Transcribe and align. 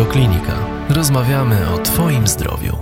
Radioklinika. 0.00 0.52
Rozmawiamy 0.88 1.56
o 1.74 1.78
Twoim 1.78 2.26
zdrowiu. 2.26 2.76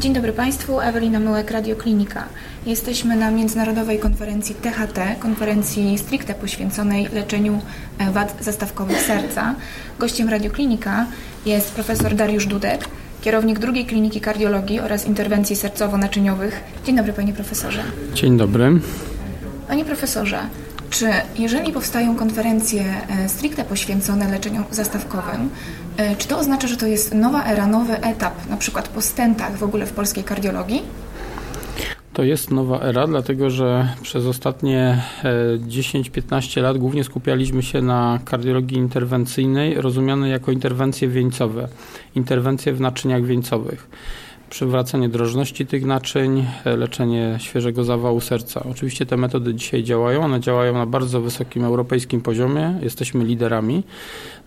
Dzień 0.00 0.12
dobry 0.12 0.32
Państwu, 0.32 0.80
Ewelina 0.80 1.20
Myłek, 1.20 1.50
Radioklinika. 1.50 2.24
Jesteśmy 2.66 3.16
na 3.16 3.30
międzynarodowej 3.30 3.98
konferencji 3.98 4.54
THT, 4.54 4.98
konferencji 5.20 5.98
stricte 5.98 6.34
poświęconej 6.34 7.08
leczeniu 7.12 7.60
e, 7.98 8.10
wad 8.10 8.36
zastawkowych 8.40 9.00
serca. 9.00 9.54
Gościem 9.98 10.28
Radioklinika 10.28 11.06
jest 11.46 11.72
profesor 11.74 12.14
Dariusz 12.14 12.46
Dudek, 12.46 12.88
kierownik 13.22 13.58
drugiej 13.58 13.86
kliniki 13.86 14.20
kardiologii 14.20 14.80
oraz 14.80 15.06
interwencji 15.06 15.56
sercowo-naczyniowych. 15.56 16.52
Dzień 16.86 16.96
dobry 16.96 17.12
Panie 17.12 17.32
Profesorze. 17.32 17.82
Dzień 18.14 18.36
dobry. 18.36 18.80
Panie 19.68 19.84
Profesorze, 19.84 20.38
czy 20.94 21.06
jeżeli 21.38 21.72
powstają 21.72 22.16
konferencje 22.16 22.84
e, 23.08 23.28
stricte 23.28 23.64
poświęcone 23.64 24.30
leczeniu 24.30 24.64
zastawkowym, 24.70 25.50
e, 25.96 26.16
czy 26.16 26.28
to 26.28 26.38
oznacza, 26.38 26.68
że 26.68 26.76
to 26.76 26.86
jest 26.86 27.14
nowa 27.14 27.44
era, 27.44 27.66
nowy 27.66 28.00
etap, 28.00 28.48
na 28.50 28.56
przykład 28.56 28.88
po 28.88 29.00
stentach 29.00 29.56
w 29.56 29.62
ogóle 29.62 29.86
w 29.86 29.92
polskiej 29.92 30.24
kardiologii? 30.24 30.82
To 32.12 32.22
jest 32.22 32.50
nowa 32.50 32.80
era, 32.80 33.06
dlatego 33.06 33.50
że 33.50 33.88
przez 34.02 34.26
ostatnie 34.26 35.02
10-15 35.68 36.58
e, 36.58 36.62
lat 36.62 36.78
głównie 36.78 37.04
skupialiśmy 37.04 37.62
się 37.62 37.82
na 37.82 38.18
kardiologii 38.24 38.78
interwencyjnej, 38.78 39.80
rozumianej 39.80 40.30
jako 40.30 40.52
interwencje 40.52 41.08
wieńcowe, 41.08 41.68
interwencje 42.14 42.72
w 42.72 42.80
naczyniach 42.80 43.24
wieńcowych 43.24 43.88
przywracanie 44.50 45.08
drożności 45.08 45.66
tych 45.66 45.84
naczyń, 45.84 46.46
leczenie 46.64 47.36
świeżego 47.40 47.84
zawału 47.84 48.20
serca. 48.20 48.62
Oczywiście 48.70 49.06
te 49.06 49.16
metody 49.16 49.54
dzisiaj 49.54 49.82
działają, 49.82 50.24
one 50.24 50.40
działają 50.40 50.72
na 50.72 50.86
bardzo 50.86 51.20
wysokim 51.20 51.64
europejskim 51.64 52.20
poziomie, 52.20 52.78
jesteśmy 52.82 53.24
liderami. 53.24 53.82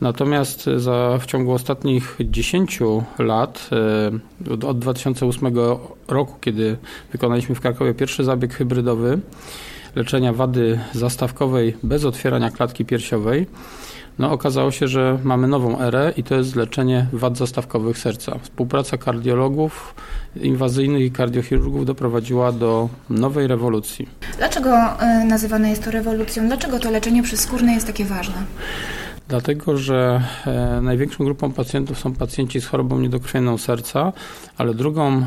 Natomiast 0.02 0.70
za, 0.78 1.18
w 1.22 1.26
ciągu 1.26 1.52
ostatnich 1.52 2.18
10 2.20 2.80
lat, 3.20 3.70
e, 4.52 4.68
od 4.68 4.80
2008 4.80 5.54
roku, 6.08 6.34
kiedy 6.42 6.78
wykonaliśmy 7.12 7.56
w 7.56 7.62
Krakowie 7.62 7.94
pierwszy 7.94 8.24
zabieg 8.24 8.54
hybrydowy 8.54 9.20
leczenia 9.98 10.34
wady 10.34 10.80
zastawkowej 10.94 11.78
bez 11.84 12.06
otwierania 12.06 12.52
klatki 12.52 12.86
piersiowej, 12.86 13.48
no, 14.20 14.32
okazało 14.32 14.72
się, 14.72 14.88
że 14.88 15.18
mamy 15.24 15.48
nową 15.48 15.80
erę 15.80 16.14
i 16.18 16.24
to 16.24 16.36
jest 16.36 16.56
leczenie 16.56 17.08
wad 17.14 17.38
zastawkowych 17.38 17.98
serca. 17.98 18.40
Współpraca 18.42 18.98
kardiologów 18.98 19.96
inwazyjnych 20.36 21.02
i 21.02 21.12
kardiochirurgów 21.12 21.86
doprowadziła 21.86 22.52
do 22.52 22.90
nowej 23.10 23.48
rewolucji. 23.48 24.10
Dlaczego 24.38 25.00
e, 25.00 25.26
nazywane 25.26 25.70
jest 25.70 25.84
to 25.84 25.92
rewolucją? 25.92 26.48
Dlaczego 26.48 26.80
to 26.80 26.92
leczenie 26.92 27.24
przezskórne 27.24 27.74
jest 27.74 27.88
takie 27.88 28.06
ważne? 28.06 28.44
Dlatego, 29.28 29.78
że 29.78 30.22
e, 30.46 30.82
największą 30.82 31.26
grupą 31.26 31.52
pacjentów 31.52 32.00
są 32.00 32.14
pacjenci 32.14 32.62
z 32.62 32.68
chorobą 32.68 33.00
niedokrwienną 33.00 33.58
serca, 33.58 34.14
ale 34.58 34.74
drugą, 34.74 35.08
e, 35.12 35.26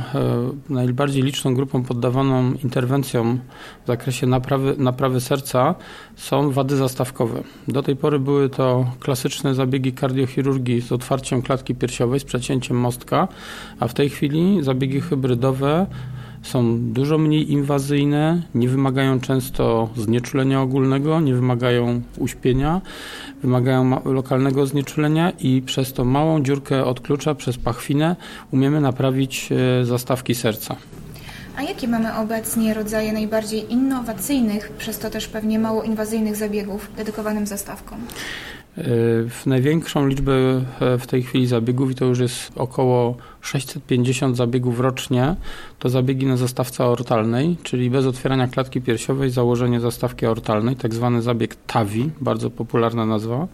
najbardziej 0.68 1.22
liczną 1.22 1.54
grupą 1.54 1.82
poddawaną 1.82 2.52
interwencjom 2.52 3.40
w 3.84 3.86
zakresie 3.86 4.26
naprawy, 4.26 4.74
naprawy 4.78 5.20
serca 5.20 5.74
są 6.16 6.50
wady 6.50 6.76
zastawkowe. 6.76 7.42
Do 7.68 7.82
tej 7.82 7.96
pory 7.96 8.18
były 8.18 8.48
to 8.48 8.86
klasyczne 9.00 9.54
zabiegi 9.54 9.92
kardiochirurgii 9.92 10.80
z 10.80 10.92
otwarciem 10.92 11.42
klatki 11.42 11.74
piersiowej, 11.74 12.20
z 12.20 12.24
przecięciem 12.24 12.76
mostka, 12.76 13.28
a 13.80 13.88
w 13.88 13.94
tej 13.94 14.10
chwili 14.10 14.62
zabiegi 14.62 15.00
hybrydowe 15.00 15.86
są 16.42 16.78
dużo 16.92 17.18
mniej 17.18 17.52
inwazyjne, 17.52 18.42
nie 18.54 18.68
wymagają 18.68 19.20
często 19.20 19.88
znieczulenia 19.96 20.62
ogólnego, 20.62 21.20
nie 21.20 21.34
wymagają 21.34 22.02
uśpienia, 22.18 22.80
wymagają 23.42 24.04
lokalnego 24.04 24.66
znieczulenia 24.66 25.30
i 25.30 25.62
przez 25.62 25.92
tą 25.92 26.04
małą 26.04 26.42
dziurkę 26.42 26.84
od 26.84 27.00
klucza, 27.00 27.34
przez 27.34 27.58
pachwinę 27.58 28.16
umiemy 28.50 28.80
naprawić 28.80 29.48
e, 29.52 29.84
zastawki 29.84 30.34
serca. 30.34 30.76
A 31.56 31.62
jakie 31.62 31.88
mamy 31.88 32.16
obecnie 32.16 32.74
rodzaje 32.74 33.12
najbardziej 33.12 33.72
innowacyjnych, 33.72 34.72
przez 34.78 34.98
to 34.98 35.10
też 35.10 35.28
pewnie 35.28 35.58
mało 35.58 35.82
inwazyjnych 35.82 36.36
zabiegów 36.36 36.90
dedykowanym 36.96 37.46
zastawkom? 37.46 37.98
W 38.76 39.42
największą 39.46 40.06
liczbę 40.06 40.32
e, 40.32 40.98
w 40.98 41.06
tej 41.06 41.22
chwili 41.22 41.46
zabiegów, 41.46 41.90
i 41.90 41.94
to 41.94 42.04
już 42.04 42.18
jest 42.18 42.52
około 42.56 43.16
650 43.40 44.36
zabiegów 44.36 44.80
rocznie, 44.80 45.36
to 45.78 45.88
zabiegi 45.88 46.26
na 46.26 46.36
zastawce 46.36 46.84
aortalnej, 46.84 47.56
czyli 47.62 47.90
bez 47.90 48.06
otwierania 48.06 48.48
klatki 48.48 48.80
piersiowej, 48.80 49.30
założenie 49.30 49.80
zastawki 49.80 50.26
aortalnej, 50.26 50.76
tak 50.76 50.94
zwany 50.94 51.22
zabieg 51.22 51.56
TAVI, 51.66 52.10
bardzo 52.20 52.50
popularna 52.50 53.06
nazwa. 53.06 53.48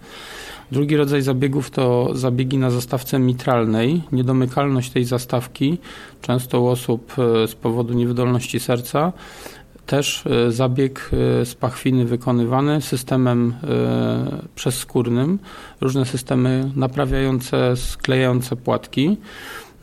Drugi 0.73 0.97
rodzaj 0.97 1.23
zabiegów 1.23 1.71
to 1.71 2.11
zabiegi 2.15 2.59
na 2.59 2.71
zastawce 2.71 3.19
mitralnej. 3.19 4.03
Niedomykalność 4.13 4.91
tej 4.91 5.05
zastawki, 5.05 5.79
często 6.23 6.61
u 6.61 6.67
osób 6.67 7.13
e, 7.19 7.49
z 7.49 7.55
powodu 7.55 7.95
niewydolności 7.95 8.61
serca, 8.61 9.13
też 9.87 10.25
e, 10.27 10.53
zabieg 10.53 11.11
e, 11.13 11.47
z 11.47 11.55
pachwiny 11.55 12.05
wykonywany 12.05 12.81
systemem 12.81 13.55
e, 13.65 14.47
przezskórnym, 14.55 15.39
różne 15.81 16.05
systemy 16.07 16.71
naprawiające, 16.77 17.77
sklejające 17.77 18.57
płatki. 18.57 19.17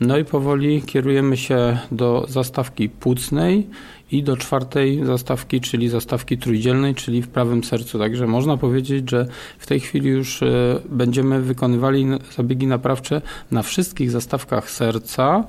No 0.00 0.18
i 0.18 0.24
powoli 0.24 0.82
kierujemy 0.82 1.36
się 1.36 1.78
do 1.90 2.26
zastawki 2.28 2.88
płucnej 2.88 3.68
i 4.10 4.22
do 4.22 4.36
czwartej 4.36 5.06
zastawki, 5.06 5.60
czyli 5.60 5.88
zastawki 5.88 6.38
trójdzielnej, 6.38 6.94
czyli 6.94 7.22
w 7.22 7.28
prawym 7.28 7.64
sercu. 7.64 7.98
Także 7.98 8.26
można 8.26 8.56
powiedzieć, 8.56 9.10
że 9.10 9.26
w 9.58 9.66
tej 9.66 9.80
chwili 9.80 10.08
już 10.08 10.40
będziemy 10.88 11.40
wykonywali 11.40 12.06
zabiegi 12.36 12.66
naprawcze 12.66 13.22
na 13.50 13.62
wszystkich 13.62 14.10
zastawkach 14.10 14.70
serca 14.70 15.44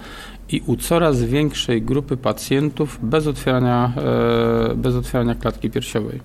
i 0.50 0.62
u 0.66 0.76
coraz 0.76 1.24
większej 1.24 1.82
grupy 1.82 2.18
pacjentów 2.18 3.00
bez 3.02 3.28
otwierania, 3.28 3.94
e, 4.72 4.76
bez 4.76 4.96
otwierania 4.96 5.36
klatki 5.36 5.70
piersiowej. 5.70 6.20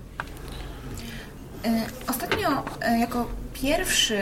E, 1.65 1.85
ostatnio 2.07 2.47
e, 2.81 2.99
jako 2.99 3.27
pierwszy 3.53 4.17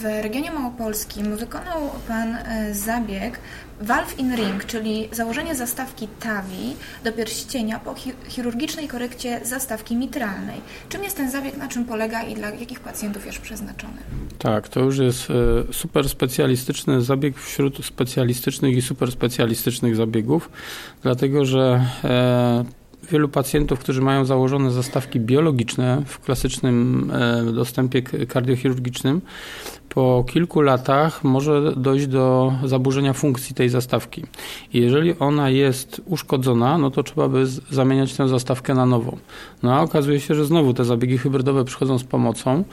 w 0.00 0.22
regionie 0.22 0.50
małopolskim 0.50 1.36
wykonał 1.36 1.90
Pan 2.08 2.36
zabieg 2.72 3.40
Valve 3.80 4.18
in 4.18 4.36
Ring, 4.36 4.64
czyli 4.64 5.08
założenie 5.12 5.54
zastawki 5.54 6.08
TAVI 6.20 6.76
do 7.04 7.12
pierścienia 7.12 7.78
po 7.78 7.94
chirurgicznej 8.28 8.88
korekcie 8.88 9.40
zastawki 9.42 9.96
mitralnej. 9.96 10.60
Czym 10.88 11.04
jest 11.04 11.16
ten 11.16 11.30
zabieg, 11.30 11.56
na 11.56 11.68
czym 11.68 11.84
polega 11.84 12.22
i 12.22 12.34
dla 12.34 12.50
jakich 12.50 12.80
pacjentów 12.80 13.26
jest 13.26 13.38
przeznaczony? 13.38 13.96
Tak, 14.38 14.68
to 14.68 14.80
już 14.80 14.98
jest 14.98 15.28
e, 15.30 15.72
super 15.72 16.08
specjalistyczny 16.08 17.02
zabieg 17.02 17.38
wśród 17.38 17.84
specjalistycznych 17.84 18.76
i 18.76 18.82
super 18.82 19.12
specjalistycznych 19.12 19.96
zabiegów, 19.96 20.50
dlatego 21.02 21.44
że 21.44 21.86
e, 22.04 22.85
wielu 23.10 23.28
pacjentów, 23.28 23.78
którzy 23.78 24.02
mają 24.02 24.24
założone 24.24 24.70
zastawki 24.70 25.20
biologiczne 25.20 26.02
w 26.06 26.20
klasycznym 26.20 27.10
e, 27.14 27.52
dostępie 27.52 28.02
kardiochirurgicznym, 28.02 29.20
po 29.88 30.24
kilku 30.28 30.60
latach 30.60 31.24
może 31.24 31.72
dojść 31.76 32.06
do 32.06 32.52
zaburzenia 32.64 33.12
funkcji 33.12 33.54
tej 33.54 33.68
zastawki. 33.68 34.22
I 34.72 34.80
jeżeli 34.80 35.18
ona 35.18 35.50
jest 35.50 36.00
uszkodzona, 36.06 36.78
no 36.78 36.90
to 36.90 37.02
trzeba 37.02 37.28
by 37.28 37.46
zamieniać 37.70 38.14
tę 38.14 38.28
zastawkę 38.28 38.74
na 38.74 38.86
nową. 38.86 39.16
No 39.62 39.74
a 39.74 39.80
okazuje 39.80 40.20
się, 40.20 40.34
że 40.34 40.44
znowu 40.44 40.74
te 40.74 40.84
zabiegi 40.84 41.18
hybrydowe 41.18 41.64
przychodzą 41.64 41.98
z 41.98 42.04
pomocą 42.04 42.64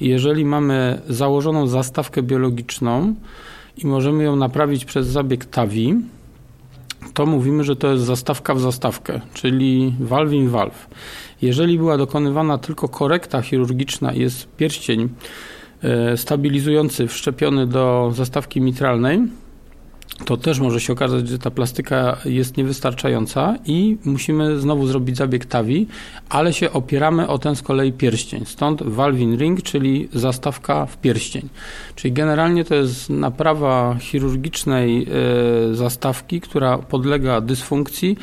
i 0.00 0.08
jeżeli 0.08 0.44
mamy 0.44 1.00
założoną 1.08 1.66
zastawkę 1.66 2.22
biologiczną 2.22 3.14
i 3.76 3.86
możemy 3.86 4.24
ją 4.24 4.36
naprawić 4.36 4.84
przez 4.84 5.06
zabieg 5.06 5.44
TAVI, 5.44 5.94
to 7.14 7.26
mówimy, 7.26 7.64
że 7.64 7.76
to 7.76 7.92
jest 7.92 8.04
zastawka 8.04 8.54
w 8.54 8.60
zastawkę, 8.60 9.20
czyli 9.34 9.94
valve 10.00 10.32
in 10.32 10.48
valve. 10.48 10.86
Jeżeli 11.42 11.78
była 11.78 11.96
dokonywana 11.96 12.58
tylko 12.58 12.88
korekta 12.88 13.42
chirurgiczna 13.42 14.12
jest 14.12 14.56
pierścień 14.56 15.08
e, 15.82 16.16
stabilizujący 16.16 17.06
wszczepiony 17.06 17.66
do 17.66 18.12
zastawki 18.14 18.60
mitralnej, 18.60 19.20
to 20.24 20.36
też 20.36 20.60
może 20.60 20.80
się 20.80 20.92
okazać, 20.92 21.28
że 21.28 21.38
ta 21.38 21.50
plastyka 21.50 22.16
jest 22.24 22.56
niewystarczająca 22.56 23.56
i 23.66 23.96
musimy 24.04 24.60
znowu 24.60 24.86
zrobić 24.86 25.16
zabieg 25.16 25.44
TAVI, 25.44 25.86
ale 26.28 26.52
się 26.52 26.72
opieramy 26.72 27.28
o 27.28 27.38
ten 27.38 27.56
z 27.56 27.62
kolei 27.62 27.92
pierścień. 27.92 28.44
Stąd 28.46 28.82
valve 28.82 29.38
ring, 29.38 29.62
czyli 29.62 30.08
zastawka 30.12 30.86
w 30.86 30.96
pierścień. 30.96 31.48
Czyli 31.94 32.12
generalnie 32.12 32.64
to 32.64 32.74
jest 32.74 33.10
naprawa 33.10 33.96
chirurgicznej 34.00 35.06
e, 35.70 35.74
zastawki, 35.74 36.40
która 36.40 36.78
podlega 36.78 37.40
dysfunkcji 37.40 38.16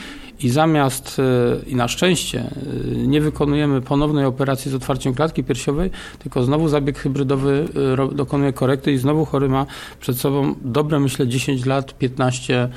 i 0.43 0.49
zamiast, 0.49 1.19
e, 1.19 1.69
i 1.69 1.75
na 1.75 1.87
szczęście, 1.87 2.39
e, 2.39 2.97
nie 2.97 3.21
wykonujemy 3.21 3.81
ponownej 3.81 4.25
operacji 4.25 4.71
z 4.71 4.75
otwarciem 4.75 5.13
klatki 5.13 5.43
piersiowej, 5.43 5.91
tylko 6.19 6.43
znowu 6.43 6.67
zabieg 6.67 6.99
hybrydowy 6.99 7.67
dokonuje 8.11 8.53
korekty 8.53 8.91
i 8.91 8.97
znowu 8.97 9.25
chory 9.25 9.49
ma 9.49 9.65
przed 9.99 10.19
sobą 10.19 10.55
dobre, 10.61 10.99
myślę, 10.99 11.27
10 11.27 11.65
lat, 11.65 11.76
15 11.83 12.69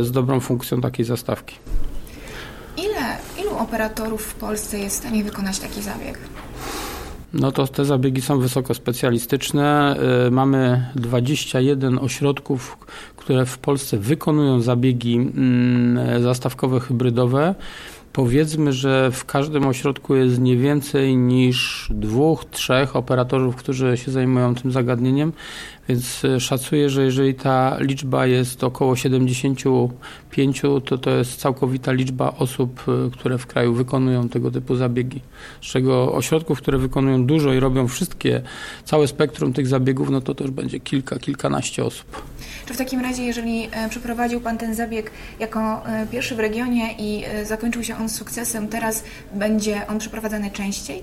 z 0.00 0.10
dobrą 0.10 0.40
funkcją 0.40 0.80
takiej 0.80 1.04
zastawki. 1.04 1.56
Ile, 2.76 3.16
ilu 3.42 3.58
operatorów 3.58 4.22
w 4.22 4.34
Polsce 4.34 4.78
jest 4.78 4.96
w 4.96 4.98
stanie 4.98 5.24
wykonać 5.24 5.58
taki 5.58 5.82
zabieg? 5.82 6.18
No 7.32 7.52
to 7.52 7.66
te 7.66 7.84
zabiegi 7.84 8.22
są 8.22 8.38
wysoko 8.38 8.74
specjalistyczne. 8.74 9.96
Y, 10.26 10.30
mamy 10.30 10.86
21 10.94 11.98
ośrodków, 11.98 12.76
które 13.16 13.46
w 13.46 13.58
Polsce 13.58 13.98
wykonują 13.98 14.60
zabiegi 14.60 15.16
mm, 15.16 16.22
zastawkowe 16.22 16.80
hybrydowe. 16.80 17.54
Powiedzmy, 18.12 18.72
że 18.72 19.10
w 19.10 19.24
każdym 19.24 19.66
ośrodku 19.66 20.14
jest 20.14 20.38
nie 20.38 20.56
więcej 20.56 21.16
niż 21.16 21.88
dwóch, 21.94 22.44
trzech 22.44 22.96
operatorów, 22.96 23.56
którzy 23.56 23.96
się 23.96 24.10
zajmują 24.10 24.54
tym 24.54 24.72
zagadnieniem, 24.72 25.32
więc 25.90 26.24
e, 26.24 26.40
szacuję, 26.40 26.90
że 26.90 27.04
jeżeli 27.04 27.34
ta 27.34 27.76
liczba 27.80 28.26
jest 28.26 28.64
około 28.64 28.96
75, 28.96 30.62
to 30.84 30.98
to 30.98 31.10
jest 31.10 31.40
całkowita 31.40 31.92
liczba 31.92 32.34
osób, 32.38 32.84
e, 32.88 33.10
które 33.10 33.38
w 33.38 33.46
kraju 33.46 33.74
wykonują 33.74 34.28
tego 34.28 34.50
typu 34.50 34.76
zabiegi. 34.76 35.20
Z 35.62 35.66
czego 35.66 36.12
ośrodków, 36.12 36.58
które 36.58 36.78
wykonują 36.78 37.26
dużo 37.26 37.52
i 37.52 37.60
robią 37.60 37.88
wszystkie, 37.88 38.42
całe 38.84 39.08
spektrum 39.08 39.52
tych 39.52 39.66
zabiegów, 39.66 40.10
no 40.10 40.20
to 40.20 40.34
też 40.34 40.50
będzie 40.50 40.80
kilka, 40.80 41.18
kilkanaście 41.18 41.84
osób. 41.84 42.22
Czy 42.66 42.74
w 42.74 42.76
takim 42.76 43.00
razie, 43.00 43.22
jeżeli 43.22 43.68
e, 43.72 43.88
przeprowadził 43.88 44.40
Pan 44.40 44.58
ten 44.58 44.74
zabieg 44.74 45.10
jako 45.40 45.82
pierwszy 46.10 46.34
w 46.34 46.38
regionie 46.38 46.94
i 46.98 47.24
zakończył 47.44 47.84
się 47.84 47.96
on 47.96 48.08
sukcesem, 48.08 48.68
teraz 48.68 49.04
będzie 49.34 49.86
on 49.86 49.98
przeprowadzany 49.98 50.50
częściej? 50.50 51.02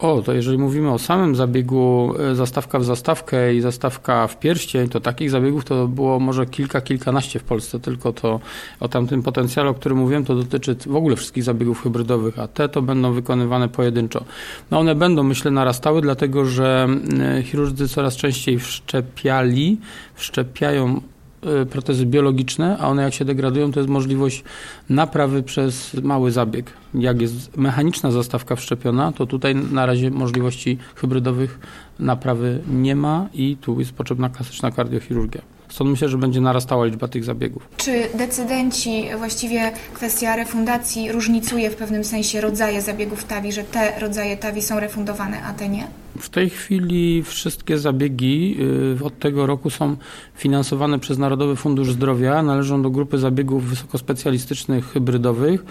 O, 0.00 0.22
to 0.22 0.32
jeżeli 0.32 0.58
mówimy 0.58 0.92
o 0.92 0.98
samym 0.98 1.36
zabiegu 1.36 2.14
e, 2.18 2.34
zastawka 2.34 2.78
w 2.78 2.84
zastawkę 2.84 3.54
i 3.54 3.60
zastawka 3.60 4.26
w 4.26 4.38
pierścień, 4.38 4.88
to 4.88 5.00
takich 5.00 5.30
zabiegów 5.30 5.64
to 5.64 5.88
było 5.88 6.20
może 6.20 6.46
kilka, 6.46 6.80
kilkanaście 6.80 7.38
w 7.38 7.44
Polsce, 7.44 7.80
tylko 7.80 8.12
to 8.12 8.40
o 8.80 8.88
tamtym 8.88 9.22
potencjale, 9.22 9.70
o 9.70 9.74
którym 9.74 9.98
mówiłem, 9.98 10.24
to 10.24 10.34
dotyczy 10.34 10.76
w 10.86 10.96
ogóle 10.96 11.16
wszystkich 11.16 11.44
zabiegów 11.44 11.82
hybrydowych, 11.82 12.38
a 12.38 12.48
te 12.48 12.68
to 12.68 12.82
będą 12.82 13.12
wykonywane 13.12 13.68
pojedynczo. 13.68 14.24
No 14.70 14.78
one 14.78 14.94
będą, 14.94 15.22
myślę, 15.22 15.50
narastały, 15.50 16.00
dlatego 16.00 16.44
że 16.44 16.88
e, 17.20 17.42
chirurdzy 17.42 17.88
coraz 17.88 18.16
częściej 18.16 18.58
wszczepiali, 18.58 19.78
wszczepiają 20.14 21.00
protezy 21.70 22.06
biologiczne, 22.06 22.76
a 22.80 22.88
one 22.88 23.02
jak 23.02 23.14
się 23.14 23.24
degradują, 23.24 23.72
to 23.72 23.80
jest 23.80 23.90
możliwość 23.90 24.44
naprawy 24.88 25.42
przez 25.42 25.94
mały 25.94 26.32
zabieg. 26.32 26.72
Jak 26.94 27.20
jest 27.20 27.56
mechaniczna 27.56 28.10
zastawka 28.10 28.56
wszczepiona, 28.56 29.12
to 29.12 29.26
tutaj 29.26 29.54
na 29.54 29.86
razie 29.86 30.10
możliwości 30.10 30.78
hybrydowych 30.94 31.58
naprawy 31.98 32.60
nie 32.70 32.96
ma 32.96 33.28
i 33.34 33.56
tu 33.60 33.80
jest 33.80 33.92
potrzebna 33.92 34.28
klasyczna 34.28 34.70
kardiochirurgia. 34.70 35.40
Stąd 35.68 35.90
myślę, 35.90 36.08
że 36.08 36.18
będzie 36.18 36.40
narastała 36.40 36.84
liczba 36.84 37.08
tych 37.08 37.24
zabiegów. 37.24 37.68
Czy 37.76 37.92
decydenci, 38.14 39.04
właściwie 39.18 39.72
kwestia 39.94 40.36
refundacji 40.36 41.12
różnicuje 41.12 41.70
w 41.70 41.76
pewnym 41.76 42.04
sensie 42.04 42.40
rodzaje 42.40 42.82
zabiegów 42.82 43.24
TAVI, 43.24 43.52
że 43.52 43.64
te 43.64 44.00
rodzaje 44.00 44.36
TAVI 44.36 44.62
są 44.62 44.80
refundowane, 44.80 45.42
a 45.42 45.52
te 45.52 45.68
nie? 45.68 45.86
W 46.18 46.28
tej 46.28 46.50
chwili 46.50 47.22
wszystkie 47.22 47.78
zabiegi 47.78 48.56
y, 49.00 49.04
od 49.04 49.18
tego 49.18 49.46
roku 49.46 49.70
są 49.70 49.96
finansowane 50.34 50.98
przez 50.98 51.18
Narodowy 51.18 51.56
Fundusz 51.56 51.92
Zdrowia, 51.92 52.42
należą 52.42 52.82
do 52.82 52.90
grupy 52.90 53.18
zabiegów 53.18 53.64
wysokospecjalistycznych 53.64 54.92
hybrydowych 54.92 55.64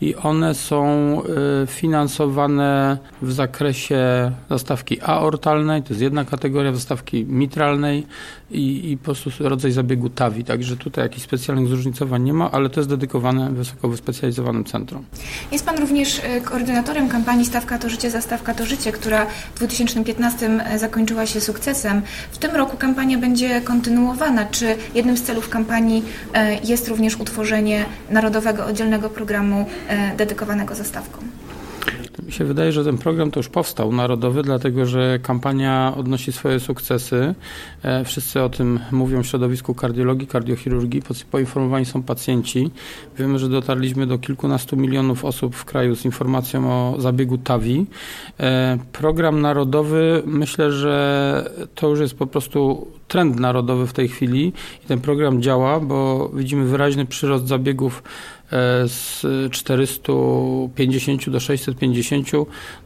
i 0.00 0.14
one 0.14 0.54
są 0.54 0.84
y, 1.22 1.66
finansowane 1.66 2.98
w 3.22 3.32
zakresie 3.32 4.32
zastawki 4.50 5.00
aortalnej, 5.00 5.82
to 5.82 5.88
jest 5.88 6.02
jedna 6.02 6.24
kategoria, 6.24 6.72
zastawki 6.72 7.24
mitralnej 7.24 8.06
i, 8.50 8.90
i 8.90 8.96
po 8.96 9.04
prostu 9.04 9.30
rodzaj 9.38 9.72
zabiegu 9.72 10.10
TAVI, 10.10 10.44
także 10.44 10.76
tutaj 10.76 11.04
jakichś 11.04 11.24
specjalnych 11.24 11.68
zróżnicowań 11.68 12.22
nie 12.22 12.32
ma, 12.32 12.50
ale 12.50 12.70
to 12.70 12.80
jest 12.80 12.90
dedykowane 12.90 13.52
wysoko 13.52 13.88
wyspecjalizowanym 13.88 14.64
centrum. 14.64 15.04
Jest 15.52 15.66
Pan 15.66 15.78
również 15.78 16.18
y, 16.18 16.40
koordynatorem 16.44 17.08
kampanii 17.08 17.46
Stawka 17.46 17.78
to 17.78 17.88
Życie, 17.88 18.10
Zastawka 18.10 18.54
to 18.54 18.66
Życie, 18.66 18.92
która 18.92 19.26
w 19.54 19.62
2015 19.84 20.50
zakończyła 20.76 21.26
się 21.26 21.40
sukcesem. 21.40 22.02
W 22.32 22.38
tym 22.38 22.50
roku 22.56 22.76
kampania 22.76 23.18
będzie 23.18 23.60
kontynuowana. 23.60 24.44
Czy 24.44 24.76
jednym 24.94 25.16
z 25.16 25.22
celów 25.22 25.48
kampanii 25.48 26.02
y, 26.02 26.38
jest 26.64 26.88
również 26.88 27.16
utworzenie 27.16 27.84
Narodowego 28.10 28.66
Oddzielnego 28.66 29.10
Programu 29.10 29.66
y, 30.12 30.16
dedykowanego 30.16 30.74
zastawkom? 30.74 31.24
Się 32.34 32.44
wydaje, 32.44 32.72
że 32.72 32.84
ten 32.84 32.98
program 32.98 33.30
to 33.30 33.40
już 33.40 33.48
powstał 33.48 33.92
narodowy, 33.92 34.42
dlatego 34.42 34.86
że 34.86 35.18
kampania 35.22 35.92
odnosi 35.96 36.32
swoje 36.32 36.60
sukcesy. 36.60 37.34
E, 37.82 38.04
wszyscy 38.04 38.42
o 38.42 38.48
tym 38.48 38.80
mówią 38.92 39.22
w 39.22 39.26
środowisku 39.26 39.74
kardiologii, 39.74 40.26
kardiochirurgii. 40.26 41.02
Poinformowani 41.30 41.84
są 41.84 42.02
pacjenci. 42.02 42.70
Wiemy, 43.18 43.38
że 43.38 43.48
dotarliśmy 43.48 44.06
do 44.06 44.18
kilkunastu 44.18 44.76
milionów 44.76 45.24
osób 45.24 45.56
w 45.56 45.64
kraju 45.64 45.96
z 45.96 46.04
informacją 46.04 46.72
o 46.72 47.00
zabiegu 47.00 47.38
TAVI. 47.38 47.86
E, 48.40 48.78
program 48.92 49.40
narodowy, 49.40 50.22
myślę, 50.26 50.72
że 50.72 51.50
to 51.74 51.88
już 51.88 52.00
jest 52.00 52.14
po 52.14 52.26
prostu 52.26 52.88
trend 53.14 53.40
narodowy 53.40 53.86
w 53.86 53.92
tej 53.92 54.08
chwili 54.08 54.52
i 54.84 54.86
ten 54.86 55.00
program 55.00 55.42
działa, 55.42 55.80
bo 55.80 56.28
widzimy 56.34 56.64
wyraźny 56.64 57.06
przyrost 57.06 57.48
zabiegów 57.48 58.02
E, 58.52 58.88
z 58.88 59.26
450 59.50 61.30
do 61.30 61.40
650. 61.40 62.28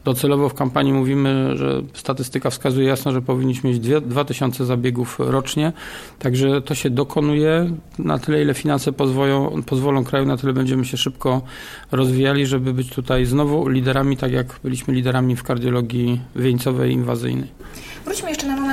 Docelowo 0.05 0.49
w 0.49 0.53
kampanii 0.53 0.93
mówimy, 0.93 1.57
że 1.57 1.81
statystyka 1.93 2.49
wskazuje 2.49 2.87
jasno, 2.87 3.11
że 3.11 3.21
powinniśmy 3.21 3.69
mieć 3.69 3.79
2000 4.01 4.65
zabiegów 4.65 5.15
rocznie. 5.19 5.73
Także 6.19 6.61
to 6.61 6.75
się 6.75 6.89
dokonuje. 6.89 7.71
Na 7.99 8.19
tyle, 8.19 8.41
ile 8.41 8.53
finanse 8.53 8.93
pozwolą, 8.93 9.63
pozwolą 9.63 10.03
kraju, 10.03 10.25
na 10.25 10.37
tyle 10.37 10.53
będziemy 10.53 10.85
się 10.85 10.97
szybko 10.97 11.41
rozwijali, 11.91 12.45
żeby 12.45 12.73
być 12.73 12.89
tutaj 12.89 13.25
znowu 13.25 13.67
liderami, 13.67 14.17
tak 14.17 14.31
jak 14.31 14.59
byliśmy 14.63 14.93
liderami 14.93 15.35
w 15.35 15.43
kardiologii 15.43 16.21
wieńcowej 16.35 16.91
inwazyjnej. 16.91 17.49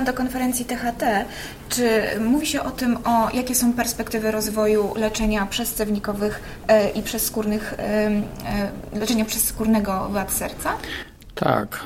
Do 0.07 0.13
konferencji 0.13 0.65
THT. 0.65 1.05
Czy 1.69 2.03
mówi 2.21 2.47
się 2.47 2.63
o 2.63 2.71
tym, 2.71 2.99
o 3.05 3.31
jakie 3.35 3.55
są 3.55 3.73
perspektywy 3.73 4.31
rozwoju 4.31 4.95
leczenia 4.97 5.47
przezcewnikowych 5.47 6.41
e, 6.69 6.91
i 6.91 7.03
przezskórnych, 7.03 7.75
e, 7.79 7.83
e, 7.83 8.21
leczenia 8.99 9.25
przezskórnego 9.25 10.09
wad 10.09 10.33
serca? 10.33 10.73
Tak. 11.35 11.85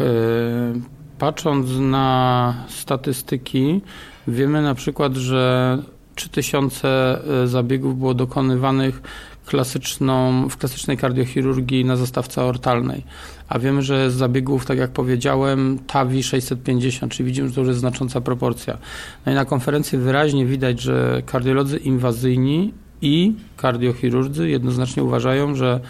Patrząc 1.18 1.66
na 1.78 2.54
statystyki, 2.68 3.80
wiemy 4.28 4.62
na 4.62 4.74
przykład, 4.74 5.14
że 5.14 5.78
3000 6.14 7.18
zabiegów 7.44 7.98
było 7.98 8.14
dokonywanych 8.14 9.02
klasyczną, 9.46 10.48
w 10.48 10.56
klasycznej 10.56 10.96
kardiochirurgii 10.96 11.84
na 11.84 11.96
zastawce 11.96 12.44
ortalnej. 12.44 13.04
A 13.48 13.58
wiemy, 13.58 13.82
że 13.82 14.10
z 14.10 14.14
zabiegów, 14.14 14.66
tak 14.66 14.78
jak 14.78 14.90
powiedziałem, 14.90 15.78
TAVI 15.86 16.22
650, 16.22 17.12
czyli 17.12 17.26
widzimy, 17.26 17.48
że 17.48 17.54
to 17.54 17.60
już 17.60 17.68
jest 17.68 17.80
znacząca 17.80 18.20
proporcja. 18.20 18.78
No 19.26 19.32
i 19.32 19.34
na 19.34 19.44
konferencji 19.44 19.98
wyraźnie 19.98 20.46
widać, 20.46 20.80
że 20.80 21.22
kardiolodzy 21.26 21.76
inwazyjni 21.76 22.72
i 23.02 23.32
kardiochirurdzy 23.56 24.48
jednoznacznie 24.48 25.02
uważają, 25.02 25.54
że 25.54 25.80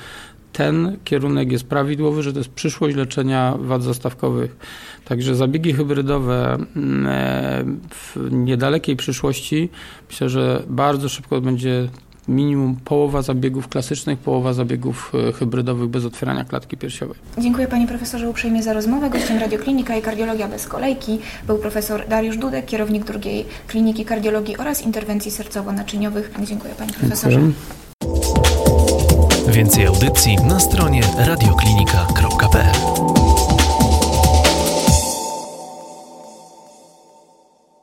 ten 0.52 0.97
kierunek 1.04 1.52
jest 1.52 1.69
prawidłowy, 1.69 2.23
że 2.23 2.33
to 2.33 2.38
jest 2.38 2.50
przyszłość 2.50 2.97
leczenia 2.97 3.54
wad 3.59 3.83
zastawkowych. 3.83 4.57
Także 5.04 5.35
zabiegi 5.35 5.73
hybrydowe 5.73 6.54
mm, 6.76 7.07
e, 7.07 7.64
w 7.90 8.33
niedalekiej 8.33 8.97
przyszłości 8.97 9.69
myślę, 10.11 10.28
że 10.28 10.62
bardzo 10.69 11.09
szybko 11.09 11.40
będzie 11.40 11.88
minimum 12.31 12.77
połowa 12.85 13.23
zabiegów 13.23 13.69
klasycznych, 13.69 14.19
połowa 14.19 14.53
zabiegów 14.53 15.13
e, 15.29 15.33
hybrydowych 15.33 15.89
bez 15.89 16.05
otwierania 16.05 16.45
klatki 16.45 16.77
piersiowej. 16.77 17.17
Dziękuję 17.39 17.69
Panie 17.69 17.87
Profesorze 17.87 18.31
uprzejmie 18.31 18.63
za 18.63 18.73
rozmowę. 18.73 19.11
Gościem 19.11 19.39
Radioklinika 19.39 19.97
i 19.97 20.03
Kardiologia 20.03 20.49
bez 20.49 20.67
kolejki 20.67 21.19
był 21.47 21.59
profesor 21.59 22.09
Dariusz 22.09 22.37
Dudek, 22.37 22.67
kierownik 22.67 23.05
drugiej 23.05 23.47
Kliniki 23.67 24.05
Kardiologii 24.05 24.57
oraz 24.57 24.83
Interwencji 24.83 25.31
Sercowo-Naczyniowych. 25.31 26.31
Dziękuję 26.45 26.75
Panie 26.79 26.93
Profesorze. 26.93 27.41
Dziękuję. 27.41 27.55
Więcej 29.49 29.87
audycji 29.87 30.37
na 30.37 30.61
stronie 30.61 31.03
radioklinika.pl 31.19 33.20